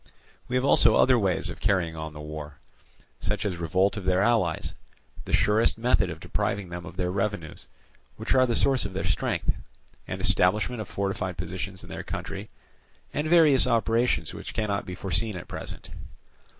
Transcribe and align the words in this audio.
"We 0.47 0.55
have 0.55 0.65
also 0.65 0.95
other 0.95 1.19
ways 1.19 1.47
of 1.47 1.59
carrying 1.59 1.95
on 1.95 2.13
the 2.13 2.19
war, 2.19 2.57
such 3.19 3.45
as 3.45 3.57
revolt 3.57 3.97
of 3.97 4.05
their 4.05 4.23
allies, 4.23 4.73
the 5.25 5.31
surest 5.31 5.77
method 5.77 6.09
of 6.09 6.19
depriving 6.19 6.69
them 6.69 6.87
of 6.87 6.97
their 6.97 7.11
revenues, 7.11 7.67
which 8.17 8.33
are 8.33 8.47
the 8.47 8.55
source 8.55 8.83
of 8.83 8.93
their 8.93 9.03
strength, 9.03 9.53
and 10.07 10.19
establishment 10.19 10.81
of 10.81 10.87
fortified 10.89 11.37
positions 11.37 11.83
in 11.83 11.91
their 11.91 12.01
country, 12.01 12.49
and 13.13 13.27
various 13.27 13.67
operations 13.67 14.33
which 14.33 14.55
cannot 14.55 14.87
be 14.87 14.95
foreseen 14.95 15.35
at 15.35 15.47
present. 15.47 15.91